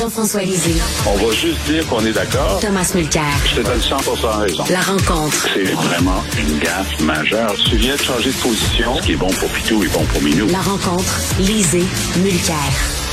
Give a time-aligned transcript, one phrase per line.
[0.00, 0.80] Jean-François Lisée.
[1.06, 2.58] On va juste dire qu'on est d'accord.
[2.58, 3.22] Thomas Mulcair.
[3.44, 3.96] Je te donne 100
[4.38, 4.64] raison.
[4.70, 5.46] La rencontre.
[5.52, 7.54] C'est vraiment une gaffe majeure.
[7.68, 8.96] Tu viens de changer de position.
[8.96, 10.46] Ce qui est bon pour Pitou est bon pour Minou.
[10.46, 11.04] La rencontre.
[11.40, 11.84] Lisée.
[12.16, 12.56] Mulcair.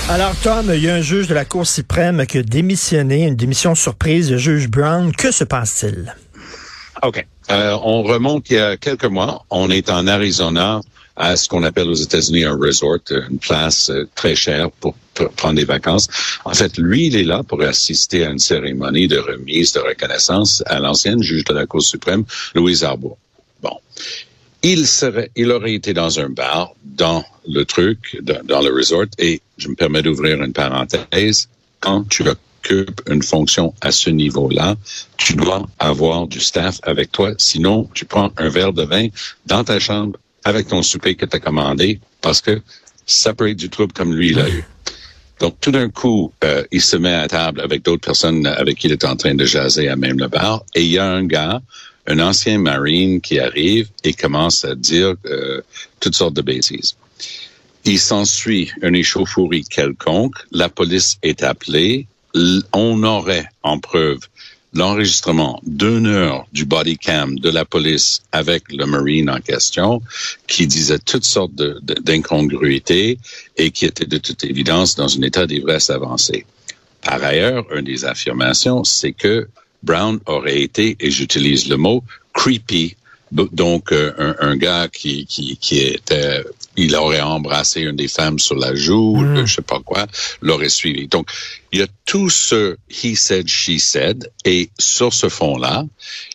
[0.07, 3.35] Alors, Tom, il y a un juge de la Cour suprême qui a démissionné, une
[3.35, 5.11] démission surprise, le juge Brown.
[5.11, 6.15] Que se passe-t-il?
[7.03, 7.25] OK.
[7.51, 9.43] Euh, on remonte il y a quelques mois.
[9.49, 10.79] On est en Arizona
[11.17, 14.95] à ce qu'on appelle aux États-Unis un resort, une place euh, très chère pour,
[15.35, 16.07] prendre des vacances.
[16.45, 20.61] En fait, lui, il est là pour assister à une cérémonie de remise de reconnaissance
[20.67, 23.17] à l'ancienne juge de la Cour suprême, Louise Arbour.
[23.63, 23.79] Bon.
[24.61, 29.41] Il serait, il aurait été dans un bar, dans le truc, dans, le resort, et
[29.57, 31.49] je me permets d'ouvrir une parenthèse.
[31.79, 34.75] Quand tu occupes une fonction à ce niveau-là,
[35.17, 37.33] tu dois avoir du staff avec toi.
[37.39, 39.07] Sinon, tu prends un verre de vin
[39.47, 42.61] dans ta chambre avec ton souper que tu as commandé parce que
[43.05, 44.63] ça peut être du trouble comme lui, il a eu.
[45.39, 48.87] Donc, tout d'un coup, euh, il se met à table avec d'autres personnes avec qui
[48.87, 50.63] il est en train de jaser à même le bar.
[50.73, 51.61] Et il y a un gars,
[52.07, 55.61] un ancien marine qui arrive et commence à dire euh,
[55.99, 56.95] toutes sortes de bêtises.
[57.85, 60.37] Il s'ensuit une échauffourée quelconque.
[60.51, 62.07] La police est appelée.
[62.73, 64.19] On aurait en preuve
[64.77, 70.01] l'enregistrement d'une heure du body cam de la police avec le Marine en question,
[70.47, 73.17] qui disait toutes sortes d'incongruités
[73.57, 76.45] et qui était de toute évidence dans un état d'ivresse avancé.
[77.01, 79.47] Par ailleurs, une des affirmations, c'est que
[79.81, 82.95] Brown aurait été, et j'utilise le mot, creepy
[83.31, 86.43] donc euh, un, un, gars qui, qui, qui était
[86.77, 89.45] il aurait embrassé une des femmes sur la joue, mm.
[89.45, 90.05] je sais pas quoi,
[90.41, 91.07] l'aurait suivi.
[91.07, 91.27] Donc,
[91.73, 95.85] il y a tout ce he said, she said, et sur ce fond-là,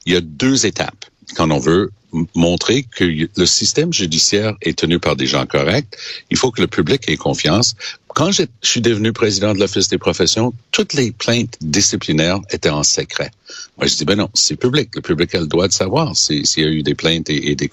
[0.05, 1.91] il y a deux étapes quand on veut
[2.35, 5.97] montrer que le système judiciaire est tenu par des gens corrects.
[6.31, 7.75] Il faut que le public ait confiance.
[8.15, 12.83] Quand je suis devenu président de l'Office des professions, toutes les plaintes disciplinaires étaient en
[12.83, 13.31] secret.
[13.79, 14.91] Moi, je dis, ben non, c'est public.
[14.95, 17.69] Le public a le droit de savoir s'il y a eu des plaintes et, des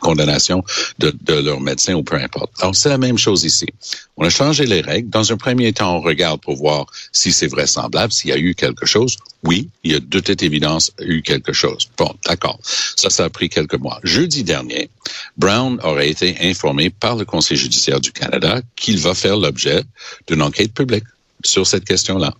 [0.00, 0.64] condamnations
[0.98, 2.52] de, de leur médecin ou peu importe.
[2.60, 3.66] Alors, c'est la même chose ici.
[4.16, 5.08] On a changé les règles.
[5.08, 8.54] Dans un premier temps, on regarde pour voir si c'est vraisemblable, s'il y a eu
[8.54, 9.16] quelque chose.
[9.44, 11.88] Oui, il y a de toute évidence eu quelque chose.
[11.96, 12.58] Bon, d'accord.
[12.96, 13.98] Ça, ça a pris quelques mois.
[14.02, 14.90] Jeudi dernier,
[15.36, 19.79] Brown aurait été informé par le Conseil judiciaire du Canada qu'il va faire l'objet
[20.26, 21.04] d'une enquête publique
[21.44, 22.34] sur cette question-là.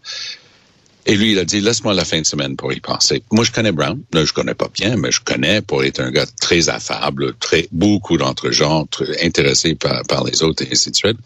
[1.06, 3.23] Et lui, il a dit, laisse-moi la fin de semaine pour y penser.
[3.33, 4.01] Moi, je connais Brown.
[4.15, 7.69] Je je connais pas bien, mais je connais pour être un gars très affable, très,
[7.73, 8.87] beaucoup d'entre-gens,
[9.23, 11.19] intéressé par, par les autres et ainsi de suite.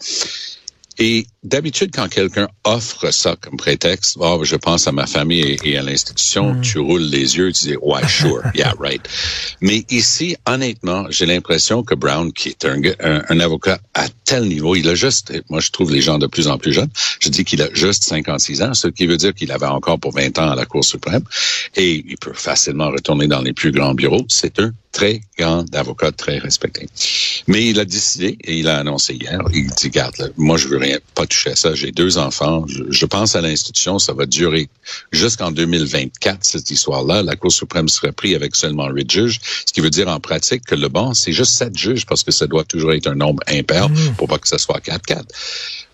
[0.99, 5.77] Et d'habitude, quand quelqu'un offre ça comme prétexte, oh, je pense à ma famille et,
[5.77, 6.61] à l'institution, mm.
[6.63, 9.07] tu roules les yeux, tu dis, ouais, sure, yeah, right.
[9.61, 12.81] Mais ici, honnêtement, j'ai l'impression que Brown, qui est un,
[13.29, 16.49] un, avocat à tel niveau, il a juste, moi je trouve les gens de plus
[16.49, 16.91] en plus jeunes,
[17.21, 20.13] je dis qu'il a juste 56 ans, ce qui veut dire qu'il avait encore pour
[20.13, 21.25] 20 ans à la Cour suprême,
[21.77, 24.25] et il peut facilement retourner dans les plus grands bureaux.
[24.29, 26.89] C'est un très grand avocat, très respecté.
[27.49, 30.79] Mais il a décidé, et il a annoncé hier, il dit, garde, moi je veux
[30.79, 34.69] rien, pas toucher à ça, j'ai deux enfants, je, pense à l'institution, ça va durer
[35.11, 37.23] jusqu'en 2024, cette histoire-là.
[37.23, 40.65] La Cour suprême serait prise avec seulement huit juges, ce qui veut dire en pratique
[40.65, 43.43] que le banc, c'est juste sept juges, parce que ça doit toujours être un nombre
[43.49, 44.15] impair mmh.
[44.17, 45.25] pour pas que ça soit 4-4.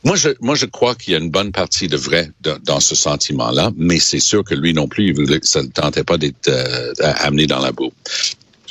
[0.05, 2.95] Moi, je, moi, je crois qu'il y a une bonne partie de vrai dans ce
[2.95, 6.49] sentiment-là, mais c'est sûr que lui non plus, il voulait, ça ne tentait pas d'être
[6.49, 7.93] euh, amené dans la boue.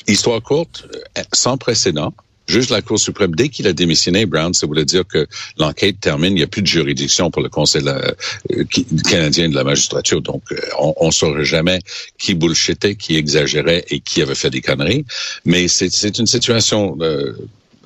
[0.07, 0.87] Histoire courte,
[1.17, 2.13] euh, sans précédent,
[2.49, 5.27] juge de la Cour suprême, dès qu'il a démissionné, Brown, ça voulait dire que
[5.57, 8.63] l'enquête termine, il n'y a plus de juridiction pour le Conseil euh,
[9.09, 10.21] canadien de la magistrature.
[10.21, 11.79] Donc, euh, on ne saurait jamais
[12.17, 15.05] qui bullshitait, qui exagérait et qui avait fait des conneries.
[15.45, 16.97] Mais c'est une situation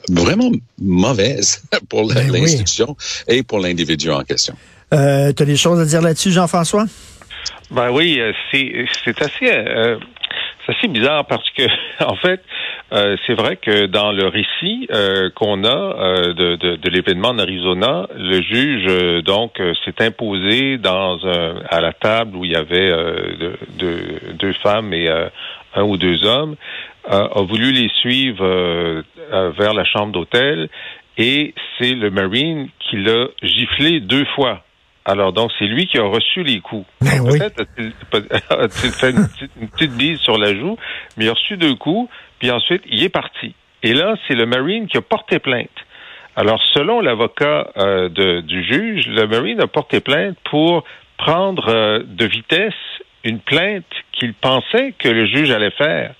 [0.09, 0.51] vraiment
[0.81, 2.95] mauvaise pour ben l'institution
[3.27, 4.55] et pour l'individu en question.
[4.93, 6.85] Euh, tu as des choses à dire là-dessus, Jean-François?
[7.71, 8.19] Ben oui,
[8.51, 9.97] c'est assez
[10.65, 11.63] c'est assez bizarre parce que,
[12.03, 12.41] en fait,
[12.93, 17.29] euh, c'est vrai que dans le récit euh, qu'on a euh, de, de, de l'événement
[17.29, 22.55] en Arizona, le juge donc s'est imposé dans un, à la table où il y
[22.55, 22.91] avait
[24.37, 26.55] deux femmes et un ou deux hommes,
[27.09, 30.69] a voulu les suivre vers la chambre d'hôtel
[31.17, 34.63] et c'est le Marine qui l'a giflé deux fois.
[35.05, 36.85] Alors donc c'est lui qui a reçu les coups.
[37.01, 40.77] Ben peut-être a-t-il fait une petite, bise sur la joue,
[41.17, 42.09] mais il a reçu deux coups,
[42.43, 43.55] puis ensuite il est parti.
[43.83, 45.69] Et là, c'est le Marine qui a porté plainte.
[46.35, 50.83] Alors selon l'avocat euh, du juge, le Marine a porté plainte pour
[51.17, 52.73] prendre euh, de vitesse
[53.23, 56.15] une plainte qu'il pensait que le juge allait faire.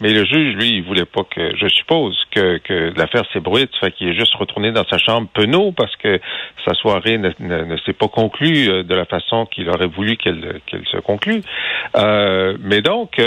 [0.00, 3.92] Mais le juge, lui, il voulait pas que, je suppose, que, que l'affaire s'ébruite, fait
[3.92, 6.20] qu'il est juste retourné dans sa chambre penaud parce que
[6.66, 10.60] sa soirée ne, s'est pas conclue euh, de la façon qu'il aurait voulu qu'elle
[10.92, 11.40] se conclue.
[11.96, 13.18] Euh, mais donc,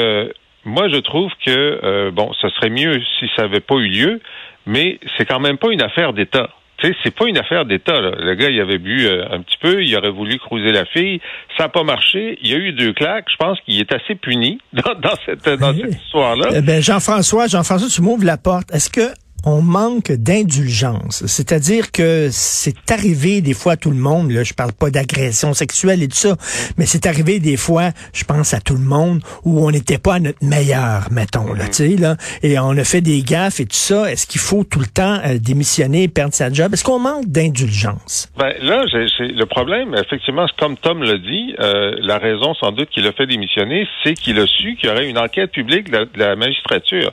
[0.65, 4.21] moi, je trouve que, bon, ce serait mieux si ça n'avait pas eu lieu,
[4.65, 6.49] mais c'est quand même pas une affaire d'État.
[6.77, 7.99] Tu sais, c'est pas une affaire d'État.
[7.99, 11.19] Le gars, il avait bu euh, un petit peu, il aurait voulu cruiser la fille,
[11.57, 12.39] ça n'a pas marché.
[12.41, 13.25] Il y a eu deux claques.
[13.29, 16.49] Je pense qu'il est assez puni dans, dans cette, dans cette histoire-là.
[16.55, 18.71] Eh ben, Jean-François, Jean-François, tu m'ouvres la porte.
[18.73, 19.13] Est-ce que
[19.45, 21.25] on manque d'indulgence.
[21.25, 25.53] C'est-à-dire que c'est arrivé des fois à tout le monde, là, je parle pas d'agression
[25.53, 26.35] sexuelle et tout ça,
[26.77, 30.15] mais c'est arrivé des fois, je pense à tout le monde, où on n'était pas
[30.15, 31.67] à notre meilleur, mettons, là, mm-hmm.
[31.67, 34.11] tu sais, là, et on a fait des gaffes et tout ça.
[34.11, 36.73] Est-ce qu'il faut tout le temps euh, démissionner et perdre sa job?
[36.73, 38.29] Est-ce qu'on manque d'indulgence?
[38.37, 42.89] Ben, là, c'est le problème, effectivement, comme Tom l'a dit, euh, la raison sans doute
[42.89, 46.07] qu'il a fait démissionner, c'est qu'il a su qu'il y aurait une enquête publique de
[46.15, 47.11] la magistrature.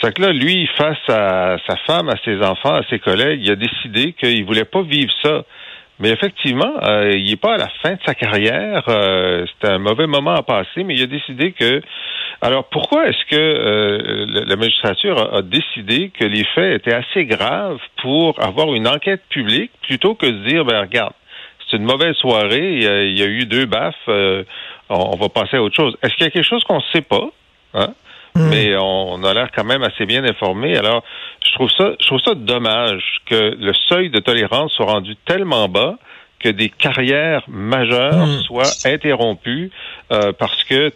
[0.00, 3.50] C'est que là, lui, face à sa femme, à ses enfants, à ses collègues, il
[3.50, 5.42] a décidé qu'il voulait pas vivre ça.
[5.98, 8.82] Mais effectivement, euh, il n'est pas à la fin de sa carrière.
[8.88, 11.82] Euh, C'était un mauvais moment à passer, mais il a décidé que.
[12.40, 17.80] Alors pourquoi est-ce que euh, la magistrature a, décidé que les faits étaient assez graves
[18.00, 21.12] pour avoir une enquête publique plutôt que de dire, ben regarde,
[21.68, 24.44] c'est une mauvaise soirée, il y a, eu deux baffes, on,
[24.88, 25.94] on, va passer à autre chose.
[26.02, 27.28] Est-ce qu'il y a quelque chose qu'on ne sait pas?
[27.74, 27.92] Hein?
[28.34, 28.48] Hmm.
[28.48, 30.76] mais on a l'air quand même assez bien informé.
[30.76, 31.02] Alors,
[31.44, 35.68] je trouve ça, je trouve ça dommage que le seuil de tolérance soit rendu tellement
[35.68, 35.96] bas
[36.38, 38.40] que des carrières majeures hmm.
[38.42, 39.70] soient interrompues
[40.12, 40.90] euh, parce que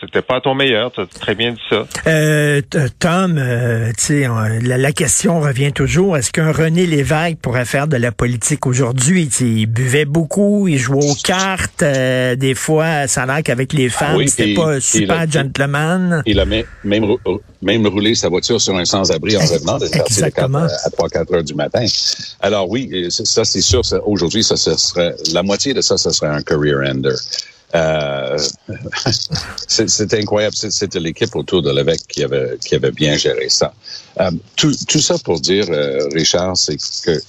[0.00, 0.92] t'étais pas à ton meilleur.
[0.92, 1.86] T'as très bien dit ça.
[2.06, 2.60] Euh,
[2.98, 4.28] Tom, euh, tu sais,
[4.62, 6.16] la, question revient toujours.
[6.16, 9.28] Est-ce qu'un René Lévesque pourrait faire de la politique aujourd'hui?
[9.40, 11.82] Il buvait beaucoup, il jouait aux cartes.
[11.82, 16.22] Euh, des fois, ça a l'air qu'avec les ah femmes, c'était pas super gentleman.
[16.26, 21.34] Il a même, même roulé sa voiture sur un sans-abri en revenant de à 3-4
[21.34, 21.84] heures du matin.
[22.40, 23.82] Alors oui, ça c'est sûr.
[24.04, 27.14] Aujourd'hui, ça, ça serait la moitié de ça, ce serait un career ender.
[27.74, 28.38] Euh,
[29.66, 30.54] c'est incroyable.
[30.54, 33.72] C'était l'équipe autour de l'évêque qui avait, qui avait bien géré ça.
[34.20, 37.20] Euh, tout, tout, ça pour dire, euh, Richard, c'est que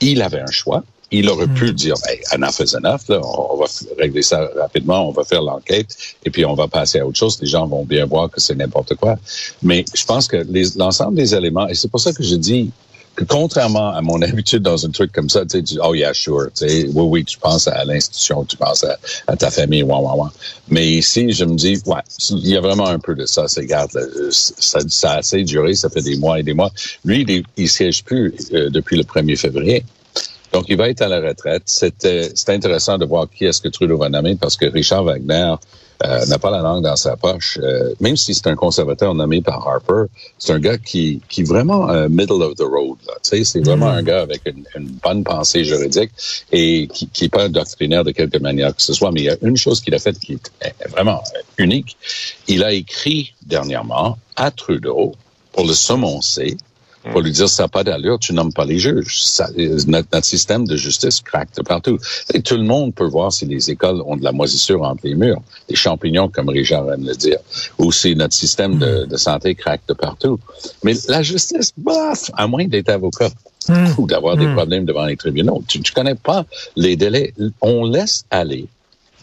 [0.00, 0.82] il avait un choix.
[1.10, 1.72] Il aurait pu hmm.
[1.72, 3.64] dire, hey, enough is enough, là, on va
[3.98, 7.38] régler ça rapidement, on va faire l'enquête et puis on va passer à autre chose.
[7.40, 9.16] Les gens vont bien voir que c'est n'importe quoi.
[9.62, 10.46] Mais je pense que
[10.76, 12.70] l'ensemble des éléments, et c'est pour ça que je dis,
[13.26, 16.68] contrairement à mon habitude dans un truc comme ça, tu sais, oh yeah, sure, tu
[16.68, 18.84] sais, oui, oui, tu penses à l'institution, tu penses
[19.26, 20.30] à, ta famille, ouais, ouais, ouais.
[20.68, 22.00] Mais ici, je me dis, ouais,
[22.30, 23.48] il y a vraiment un peu de ça.
[23.48, 23.90] C'est, regarde,
[24.30, 26.70] ça, ça a assez duré, ça fait des mois et des mois.
[27.04, 29.84] Lui, il, il siège plus euh, depuis le 1er février.
[30.52, 31.62] Donc, il va être à la retraite.
[31.66, 35.54] C'était, c'est intéressant de voir qui est-ce que Trudeau va nommer parce que Richard Wagner,
[36.04, 37.58] euh, n'a pas la langue dans sa poche.
[37.60, 40.04] Euh, même si c'est un conservateur nommé par Harper,
[40.38, 42.98] c'est un gars qui qui est vraiment euh, middle of the road.
[43.04, 43.14] Là.
[43.24, 43.96] Tu sais, c'est vraiment mm.
[43.96, 46.12] un gars avec une, une, bonne pensée juridique
[46.52, 49.10] et qui qui est pas doctrinaire de quelque manière que ce soit.
[49.10, 51.20] Mais il y a une chose qu'il a faite qui est vraiment
[51.56, 51.96] unique.
[52.46, 55.16] Il a écrit dernièrement à Trudeau
[55.50, 56.56] pour le semoncer
[57.12, 59.24] pour lui dire ça n'a pas d'allure, tu nommes pas les juges.
[59.24, 59.48] Ça,
[59.86, 61.98] notre, système de justice craque de partout.
[62.34, 65.14] Et tout le monde peut voir si les écoles ont de la moisissure entre les
[65.14, 67.38] murs, des champignons comme Richard aime le dire,
[67.78, 70.38] ou si notre système de, de santé craque de partout.
[70.82, 73.30] Mais la justice, bof, à moins d'être avocat
[73.68, 73.92] hmm.
[73.98, 76.44] ou d'avoir des problèmes devant les tribunaux, tu, tu connais pas
[76.76, 77.32] les délais.
[77.60, 78.68] On laisse aller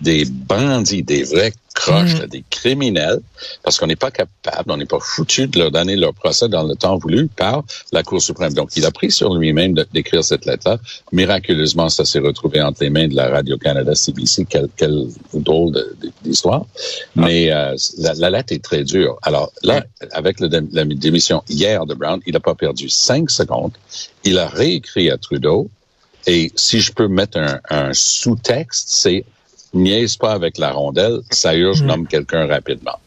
[0.02, 2.28] des bandits, des vrais croches, mm.
[2.28, 3.20] des criminels,
[3.62, 6.64] parce qu'on n'est pas capable, on n'est pas foutu de leur donner leur procès dans
[6.64, 8.54] le temps voulu par la Cour suprême.
[8.54, 10.80] Donc, il a pris sur lui-même d'écrire cette lettre-là.
[11.12, 14.46] Miraculeusement, ça s'est retrouvé entre les mains de la Radio-Canada CBC.
[14.50, 15.74] Quel, quel drôle
[16.24, 16.66] d'histoire.
[17.16, 19.18] Mais euh, la, lettre est très dure.
[19.22, 23.74] Alors là, avec la démission hier de Brown, il n'a pas perdu cinq secondes.
[24.24, 25.70] Il a réécrit à Trudeau.
[26.28, 29.25] Et si je peux mettre un, un sous-texte, c'est
[29.75, 31.86] niaise pas avec la rondelle, ça urge, mm.
[31.86, 33.00] nomme quelqu'un rapidement.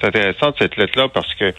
[0.00, 1.52] C'est intéressant cette lettre-là parce que,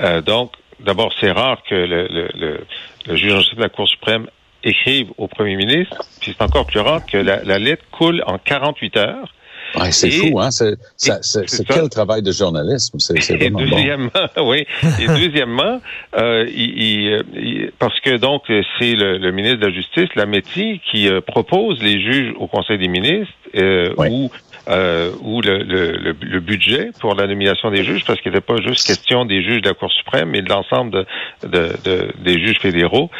[0.00, 2.60] euh, donc, d'abord, c'est rare que le, le,
[3.06, 4.26] le, juge de la Cour suprême
[4.64, 8.38] écrive au premier ministre, puis c'est encore plus rare que la, la lettre coule en
[8.38, 9.34] 48 heures.
[9.76, 10.50] Ouais, c'est fou, hein?
[10.50, 12.98] C'est quel travail de journalisme?
[12.98, 14.10] C'est vraiment et deuxièmement,
[14.42, 14.66] oui.
[15.00, 15.80] Et deuxièmement,
[16.16, 21.20] euh, il, parce que donc c'est le, le, ministre de la Justice, Lametti, qui euh,
[21.20, 24.30] propose les juges au Conseil des ministres euh, ou
[24.66, 28.56] euh, ou le, le, le, budget pour la nomination des juges, parce qu'il n'était pas
[28.62, 31.06] juste question des juges de la Cour suprême, mais de l'ensemble de,
[31.46, 33.10] de, de, des juges fédéraux.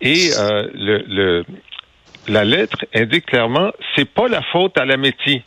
[0.00, 1.44] Et euh, le, le,
[2.26, 5.42] la lettre indique clairement, c'est pas la faute à la métier.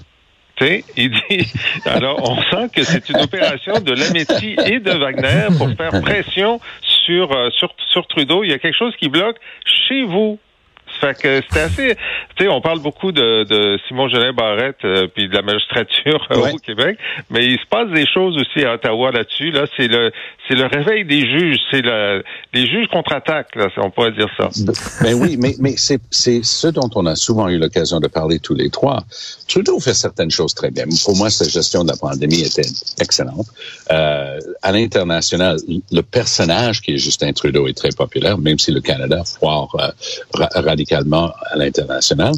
[0.62, 1.54] Il dit,
[1.86, 6.60] alors on sent que c'est une opération de Lametti et de Wagner pour faire pression
[6.82, 8.44] sur, euh, sur, sur Trudeau.
[8.44, 10.40] Il y a quelque chose qui bloque chez vous.
[11.00, 11.96] Fait que c'était assez.
[12.36, 16.28] Tu sais, on parle beaucoup de, de Simon Genet Barrette euh, puis de la magistrature
[16.32, 16.54] euh, Ouais.
[16.54, 16.98] au Québec,
[17.30, 19.52] mais il se passe des choses aussi à Ottawa là-dessus.
[19.52, 20.12] Là, c'est le
[20.48, 22.24] c'est le réveil des juges, c'est le
[22.54, 23.56] les juges contre-attaquent.
[23.56, 24.50] Là, on pourrait dire ça.
[25.04, 28.40] Ben oui, mais, mais c'est, c'est ce dont on a souvent eu l'occasion de parler
[28.40, 29.04] tous les trois.
[29.48, 30.86] Trudeau fait certaines choses très bien.
[31.04, 32.68] Pour moi, sa gestion de la pandémie était
[33.02, 33.48] excellente.
[33.92, 35.58] Euh, à l'international,
[35.92, 39.88] le personnage qui est Justin Trudeau est très populaire, même si le Canada foire euh,
[40.34, 40.50] ra-
[40.88, 42.34] radicalement à l'international.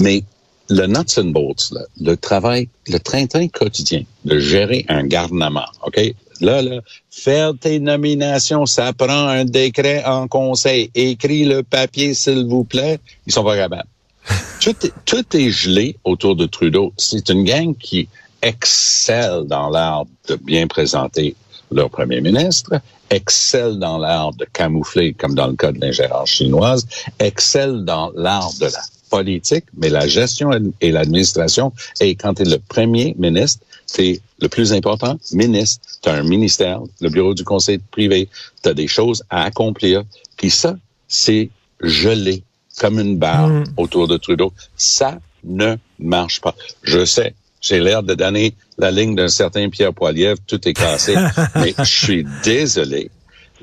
[0.00, 0.22] Mais
[0.68, 6.00] le nuts and bolts, là, le travail, le train-train quotidien de gérer un gouvernement, OK?
[6.40, 6.80] Là, là,
[7.10, 10.90] faire tes nominations, ça prend un décret en conseil.
[10.94, 12.98] Écris le papier, s'il vous plaît.
[13.26, 13.88] Ils sont pas capables.
[14.60, 16.92] tout, est, tout est gelé autour de Trudeau.
[16.98, 18.08] C'est une gang qui
[18.42, 21.34] excelle dans l'art de bien présenter
[21.76, 22.80] leur premier ministre,
[23.10, 26.86] excelle dans l'art de camoufler, comme dans le cas de l'ingérence chinoise,
[27.18, 31.72] excelle dans l'art de la politique, mais la gestion et l'administration.
[32.00, 35.80] Et quand tu es le premier ministre, c'est le plus important, ministre.
[36.02, 38.28] Tu as un ministère, le bureau du conseil privé,
[38.62, 40.02] tu as des choses à accomplir.
[40.36, 42.42] Puis ça, c'est gelé
[42.80, 43.64] comme une barre Mm.
[43.76, 44.52] autour de Trudeau.
[44.76, 46.54] Ça ne marche pas.
[46.82, 47.34] Je sais,
[47.66, 51.14] j'ai l'air de donner la ligne d'un certain Pierre Poilievre, tout est cassé,
[51.56, 53.10] mais je suis désolé.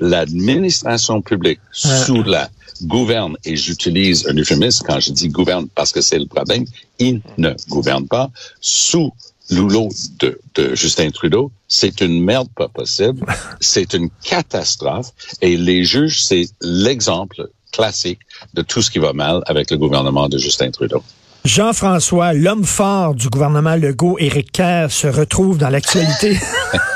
[0.00, 2.50] L'administration publique sous la
[2.82, 6.64] gouverne, et j'utilise un euphémisme quand je dis gouverne parce que c'est le problème,
[6.98, 8.30] il ne gouverne pas
[8.60, 9.12] sous
[9.50, 11.52] l'oulo de, de Justin Trudeau.
[11.68, 13.24] C'est une merde pas possible.
[13.60, 15.12] C'est une catastrophe.
[15.42, 18.20] Et les juges, c'est l'exemple classique
[18.54, 21.02] de tout ce qui va mal avec le gouvernement de Justin Trudeau.
[21.44, 26.38] Jean-François, l'homme fort du gouvernement Legault, Éric Kerr, se retrouve dans l'actualité.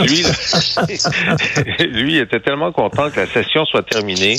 [0.00, 0.24] Lui,
[1.86, 4.36] lui il était tellement content que la session soit terminée.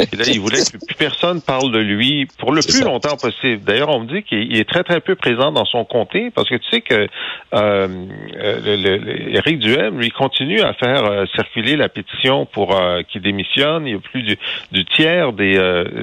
[0.00, 2.84] Et là, il voulait que plus personne parle de lui pour le plus ça.
[2.84, 3.62] longtemps possible.
[3.62, 6.56] D'ailleurs, on me dit qu'il est très, très peu présent dans son comté parce que
[6.56, 7.06] tu sais que euh,
[7.54, 13.22] euh, le, Éric Duhem, lui, continue à faire euh, circuler la pétition pour euh, qu'il
[13.22, 13.86] démissionne.
[13.86, 14.36] Il y a plus du,
[14.72, 15.54] du tiers des,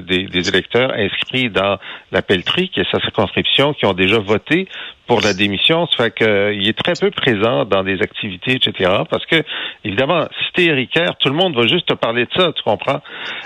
[0.07, 1.77] des, des électeurs inscrits dans
[2.11, 4.67] la pelleterie, qui est sa circonscription, qui ont déjà voté
[5.11, 5.87] pour la démission.
[5.87, 8.89] Ça fait qu'il est très peu présent dans des activités, etc.
[9.09, 9.43] Parce que,
[9.83, 10.87] évidemment, si t'es
[11.19, 13.01] tout le monde va juste te parler de ça, tu comprends?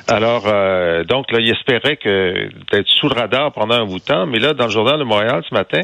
[0.07, 4.03] Alors, euh, donc, là, il espérait que d'être sous le radar pendant un bout de
[4.03, 4.27] temps.
[4.27, 5.81] Mais là, dans le journal de Montréal ce matin,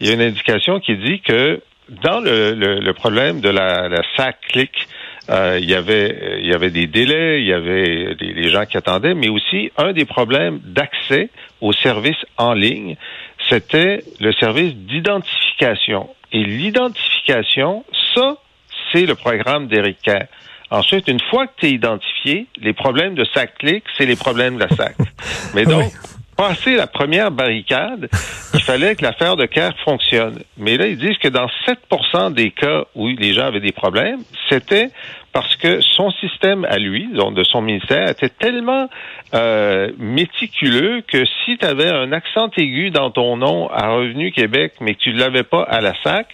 [0.00, 3.88] il y a une indication qui dit que dans le, le, le problème de la,
[3.88, 4.86] la SAC clic,
[5.30, 8.66] euh, il y avait euh, il y avait des délais, il y avait des, gens
[8.66, 12.96] qui attendaient, mais aussi un des problèmes d'accès aux services en ligne,
[13.52, 16.08] c'était le service d'identification.
[16.32, 18.36] Et l'identification, ça,
[18.90, 20.26] c'est le programme d'Éric Kerr.
[20.70, 24.60] Ensuite, une fois que tu es identifié, les problèmes de SAC-clic, c'est les problèmes de
[24.60, 24.96] la SAC.
[25.54, 25.92] Mais donc.
[26.42, 28.08] Passer la première barricade,
[28.54, 30.42] il fallait que l'affaire de Kerr fonctionne.
[30.56, 34.22] Mais là, ils disent que dans 7% des cas où les gens avaient des problèmes,
[34.48, 34.88] c'était
[35.32, 38.88] parce que son système à lui, donc de son ministère, était tellement
[39.34, 44.74] euh, méticuleux que si tu avais un accent aigu dans ton nom à Revenu Québec,
[44.80, 46.26] mais que tu ne l'avais pas à la SAC,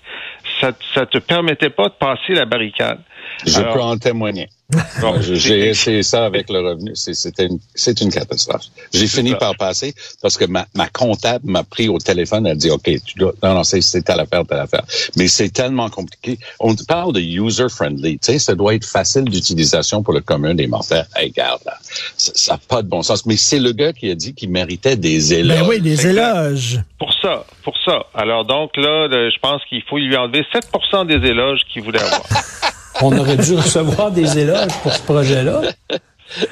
[0.61, 3.01] ça, ça te permettait pas de passer la barricade.
[3.47, 4.49] Je Alors- peux en témoigner.
[5.01, 6.91] Bon, J'ai essayé ça avec le revenu.
[6.95, 8.65] C'est- une, c'est une catastrophe.
[8.93, 9.37] J'ai fini ça.
[9.37, 12.47] par passer parce que ma, ma comptable m'a pris au téléphone.
[12.47, 14.83] Elle a dit, OK, tu dois, non, non, c'est, telle affaire, telle affaire.
[15.17, 16.39] Mais c'est tellement compliqué.
[16.61, 18.19] On parle de user-friendly.
[18.19, 21.07] Tu sais, ça doit être facile d'utilisation pour le commun des mortels.
[21.17, 21.73] Hey, regarde, là,
[22.19, 23.25] ça n'a pas de bon sens.
[23.25, 25.61] Mais c'est le gars qui a dit qu'il méritait des éloges.
[25.61, 26.81] ben oui, des éloges.
[26.99, 28.05] Pour ça, pour ça.
[28.13, 32.03] Alors donc là, le- je pense qu'il faut lui enlever 7% des éloges qu'il voulait
[32.03, 32.27] avoir.
[33.03, 35.61] On aurait dû recevoir des éloges pour ce projet-là.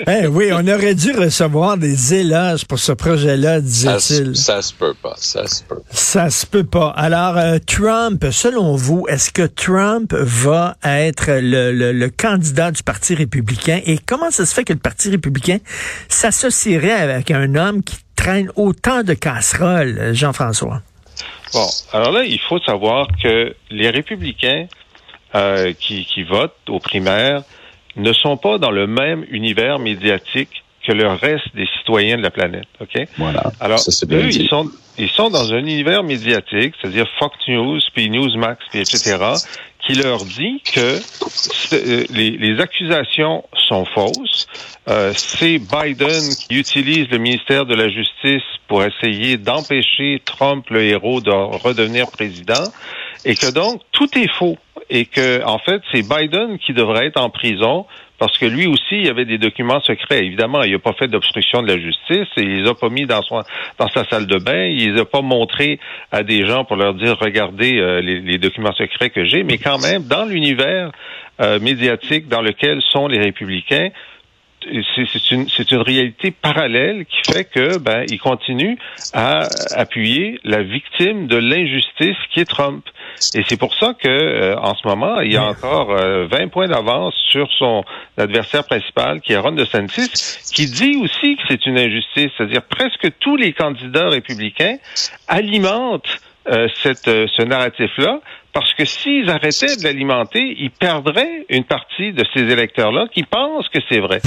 [0.06, 4.36] Eh oui, on aurait dû recevoir des éloges pour ce projet-là, ça, se- disait-il.
[4.36, 5.12] ça se peut pas.
[5.18, 5.82] Ça se peut pas.
[5.90, 6.94] Ça se peut pas.
[6.96, 12.82] Alors, euh, Trump, selon vous, est-ce que Trump va être le, le- le candidat du
[12.82, 13.80] Parti républicain?
[13.84, 15.58] Et comment ça se fait que le Parti républicain
[16.08, 20.80] s'associerait avec un homme qui traîne autant de casseroles, Jean-François?
[21.52, 24.66] Bon, alors là, il faut savoir que les républicains
[25.34, 27.42] euh, qui, qui votent aux primaires
[27.96, 32.30] ne sont pas dans le même univers médiatique que le reste des citoyens de la
[32.30, 32.68] planète.
[32.80, 33.08] OK?
[33.18, 33.52] Voilà.
[33.60, 38.08] Alors, ça, eux, ils sont, ils sont dans un univers médiatique, c'est-à-dire Fox News, puis
[38.08, 39.16] Newsmax, puis etc.,
[39.80, 41.00] qui leur dit que
[41.72, 44.46] euh, les, les accusations sont fausses.
[44.88, 50.82] Euh, c'est Biden qui utilise le ministère de la Justice pour essayer d'empêcher Trump, le
[50.82, 52.70] héros, de redevenir président,
[53.24, 54.56] et que donc tout est faux,
[54.88, 57.86] et que en fait c'est Biden qui devrait être en prison
[58.18, 60.24] parce que lui aussi, il y avait des documents secrets.
[60.24, 63.06] Évidemment, il n'a pas fait d'obstruction de la justice, et il les a pas mis
[63.06, 63.42] dans, son,
[63.78, 65.78] dans sa salle de bain, il les a pas montrés
[66.12, 69.78] à des gens pour leur dire, regardez euh, les, documents secrets que j'ai, mais quand
[69.78, 70.92] même, dans l'univers
[71.40, 73.90] euh, médiatique dans lequel sont les républicains,
[74.94, 78.78] c'est une, une, réalité parallèle qui fait que ben il continue
[79.12, 82.84] à appuyer la victime de l'injustice qui est Trump.
[83.34, 86.46] Et c'est pour ça que euh, en ce moment, il y a encore 20 euh,
[86.48, 87.84] points d'avance sur son
[88.18, 90.10] adversaire principal, qui est Ron DeSantis,
[90.52, 92.30] qui dit aussi que c'est une injustice.
[92.36, 94.76] C'est-à-dire presque tous les candidats républicains
[95.28, 98.20] alimentent euh, cette, ce narratif-là
[98.56, 103.68] parce que s'ils arrêtaient de l'alimenter, ils perdraient une partie de ces électeurs-là qui pensent
[103.68, 104.22] que c'est vrai.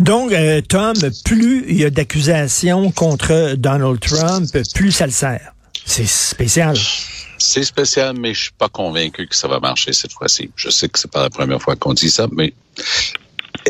[0.00, 5.52] Donc, euh, Tom, plus il y a d'accusations contre Donald Trump, plus ça le sert.
[5.84, 6.78] C'est spécial.
[7.36, 10.50] C'est spécial, mais je suis pas convaincu que ça va marcher cette fois-ci.
[10.56, 12.54] Je sais que c'est pas la première fois qu'on dit ça, mais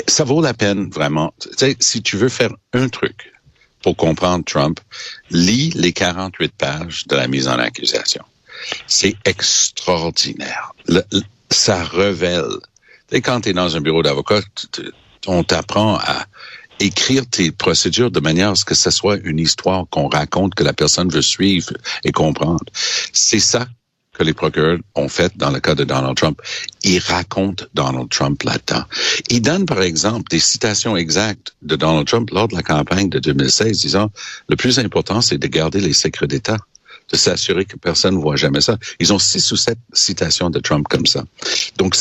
[0.07, 1.35] ça vaut la peine vraiment.
[1.41, 3.33] Tu sais, si tu veux faire un truc
[3.83, 4.79] pour comprendre Trump,
[5.33, 8.23] lis les 48 pages de la mise en accusation.
[8.87, 10.73] C'est extraordinaire.
[11.51, 12.45] ça révèle.
[13.11, 14.41] Quand tu es dans un bureau d'avocat,
[15.27, 16.27] on t'apprend à
[16.81, 20.65] écrire tes procédures de manière à ce que ce soit une histoire qu'on raconte, que
[20.65, 21.73] la personne veut suivre
[22.05, 22.65] et comprendre.
[23.13, 23.67] C'est ça
[24.13, 26.41] que les procureurs ont fait dans le cas de Donald Trump.
[26.83, 28.85] Ils racontent Donald Trump là-dedans.
[29.31, 33.21] Ils donnent, par exemple, des citations exactes de Donald Trump lors de la campagne de
[33.21, 34.11] 2016, disant,
[34.49, 36.57] le plus important, c'est de garder les secrets d'État
[37.11, 38.77] de s'assurer que personne ne voit jamais ça.
[39.01, 41.25] Ils ont six ou sept citations de Trump comme ça.
[41.77, 41.95] Donc,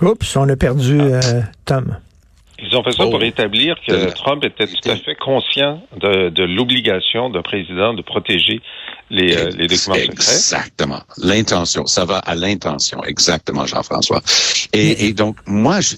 [0.00, 1.20] Oups, on a perdu euh,
[1.64, 1.98] Tom.
[2.60, 3.22] Ils ont fait ça pour oh.
[3.22, 8.60] établir que Trump était tout à fait conscient de, de l'obligation d'un président de protéger
[9.10, 10.12] les, euh, les documents secrets.
[10.12, 11.00] Exactement.
[11.18, 11.86] L'intention.
[11.86, 13.02] Ça va à l'intention.
[13.04, 14.22] Exactement, Jean-François.
[14.72, 15.94] Et, et, donc, moi, je,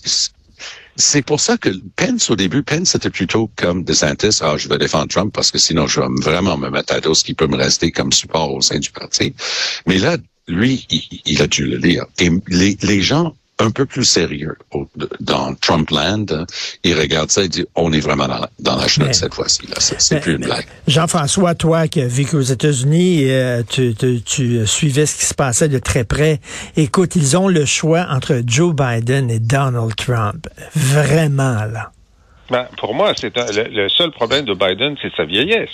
[1.01, 4.79] c'est pour ça que Pence, au début, Pence c'était plutôt comme DeSantis, ah, je vais
[4.79, 7.47] défendre Trump parce que sinon je vais vraiment me mettre à dos ce qui peut
[7.47, 9.35] me rester comme support au sein du parti.
[9.87, 10.87] Mais là, lui,
[11.27, 12.05] il, a dû le lire.
[12.19, 14.57] Et les gens un peu plus sérieux
[15.21, 16.47] dans Trumpland, hein,
[16.85, 19.63] il regarde ça et dit on est vraiment dans la, dans la chenoute cette fois-ci.
[19.79, 20.67] C'est plus une blague.
[20.87, 25.35] Jean-François, toi qui as vécu aux États-Unis, euh, tu, tu, tu, suivais ce qui se
[25.35, 26.41] passait de très près.
[26.77, 30.47] Écoute, ils ont le choix entre Joe Biden et Donald Trump.
[30.75, 31.91] Vraiment là.
[32.51, 35.71] Ben, pour moi, c'est le, le, seul problème de Biden, c'est sa vieillesse.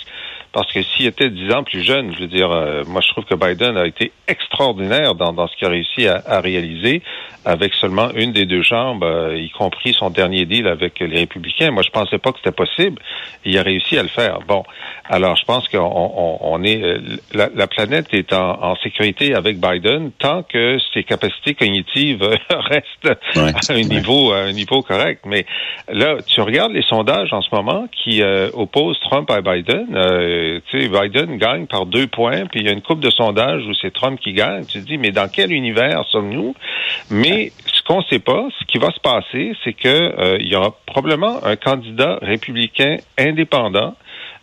[0.53, 3.25] Parce que s'il était dix ans plus jeune, je veux dire, euh, moi je trouve
[3.25, 7.03] que Biden a été extraordinaire dans, dans ce qu'il a réussi à, à, réaliser
[7.47, 11.71] avec seulement une des deux chambres, euh, y compris son dernier deal avec les républicains.
[11.71, 13.01] Moi je pensais pas que c'était possible.
[13.45, 14.39] Il a réussi à le faire.
[14.45, 14.63] Bon,
[15.05, 16.99] alors je pense qu'on on, on est euh,
[17.33, 23.17] la, la, planète est en, en, sécurité avec Biden tant que ses capacités cognitives restent
[23.35, 25.21] à un niveau à un niveau correct.
[25.25, 25.45] Mais
[25.87, 28.21] là, tu regardes les sondages en ce moment qui
[28.53, 29.87] opposent Trump à Biden
[30.69, 33.63] tu sais, Biden gagne par deux points, puis il y a une coupe de sondages
[33.65, 34.65] où c'est Trump qui gagne.
[34.65, 36.55] Tu te dis, mais dans quel univers sommes-nous?
[37.09, 40.47] Mais ce qu'on ne sait pas, ce qui va se passer, c'est que euh, il
[40.47, 43.95] y aura probablement un candidat républicain indépendant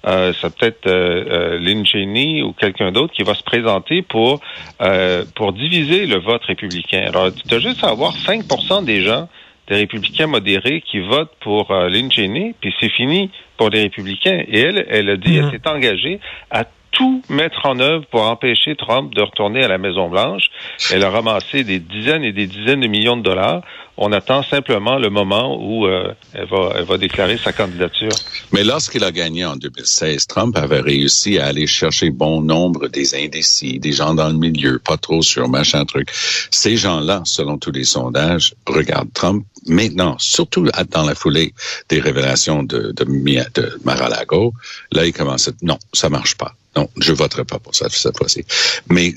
[0.06, 4.02] euh, ça peut être euh, euh, Lynn Cheney ou quelqu'un d'autre qui va se présenter
[4.02, 4.40] pour
[4.82, 7.06] euh, pour diviser le vote républicain.
[7.08, 8.42] Alors, tu as juste à avoir 5
[8.84, 9.28] des gens
[9.66, 14.44] des républicains modérés qui votent pour euh, Lynn Cheney, puis c'est fini pour les républicains.
[14.46, 15.50] Et elle, elle a dit, elle mhm.
[15.52, 20.44] s'est engagée à tout mettre en œuvre pour empêcher Trump de retourner à la Maison-Blanche.
[20.90, 23.62] Elle a ramassé des dizaines et des dizaines de millions de dollars.
[23.96, 28.10] On attend simplement le moment où euh, elle, va, elle va déclarer sa candidature.
[28.52, 33.14] Mais lorsqu'il a gagné en 2016, Trump avait réussi à aller chercher bon nombre des
[33.14, 36.08] indécis, des gens dans le milieu, pas trop sur machin truc.
[36.50, 41.54] Ces gens-là, selon tous les sondages, regardent Trump maintenant, surtout dans la foulée
[41.88, 44.54] des révélations de, de, de Mar-a-Lago.
[44.90, 46.54] Là, il commence à non, ça marche pas.
[46.76, 48.44] Non, je voterai pas pour ça cette fois-ci.
[48.90, 49.14] Mais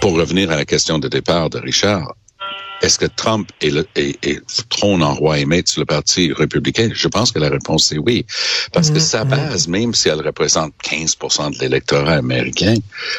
[0.00, 2.14] pour revenir à la question de départ de Richard,
[2.82, 3.86] est-ce que Trump est, le,
[4.68, 6.90] trône en roi et maître sur le Parti républicain?
[6.92, 8.26] Je pense que la réponse est oui.
[8.72, 9.28] Parce que sa mm-hmm.
[9.28, 12.74] base, même si elle représente 15% de l'électorat américain,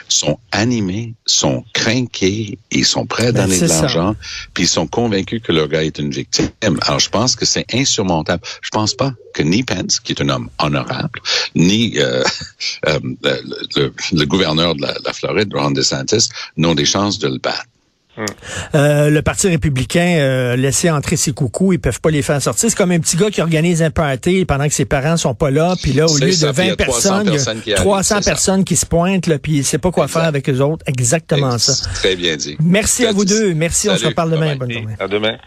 [0.07, 4.15] sont animés, sont crainqués, ils sont prêts à ben, donner de l'argent,
[4.53, 6.49] puis ils sont convaincus que leur gars est une victime.
[6.81, 8.43] Alors, je pense que c'est insurmontable.
[8.61, 11.19] Je pense pas que ni Pence, qui est un homme honorable,
[11.55, 12.23] ni euh,
[12.87, 12.99] euh,
[13.75, 17.65] le, gouverneur de la, la Floride, Ron DeSantis, n'ont des chances de le battre.
[18.75, 22.69] Euh, le Parti républicain euh, laissait entrer ses coucous, ils peuvent pas les faire sortir.
[22.69, 25.51] C'est comme un petit gars qui organise un party pendant que ses parents sont pas
[25.51, 27.27] là, puis là, au lieu ça, de puis il y 20 a 300 personnes, il
[27.27, 28.31] y a personnes qui arrivent, 300 c'est ça.
[28.31, 30.19] personnes qui se pointent, là, puis il sait pas quoi Exact.
[30.19, 30.83] faire avec eux autres.
[30.87, 31.73] Exactement ça.
[31.95, 32.57] Très bien dit.
[32.59, 33.53] Merci à vous deux.
[33.53, 34.55] Merci, on se reparle demain.
[34.55, 34.57] Bye-bye.
[34.57, 34.95] Bonne journée.
[34.99, 35.35] À demain.